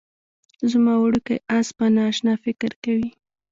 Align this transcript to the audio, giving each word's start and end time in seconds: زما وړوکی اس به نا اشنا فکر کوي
زما 0.71 0.93
وړوکی 0.99 1.35
اس 1.57 1.67
به 1.77 1.85
نا 1.95 2.03
اشنا 2.11 2.33
فکر 2.43 2.71
کوي 2.83 3.09